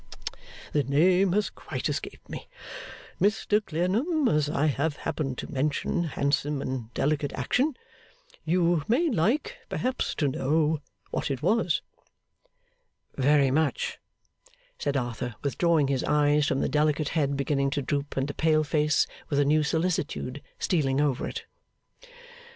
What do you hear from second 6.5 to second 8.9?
and delicate action, you